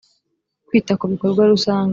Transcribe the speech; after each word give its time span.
kwita 0.67 0.91
ku 0.99 1.03
ibikorwa 1.07 1.41
rusange 1.53 1.89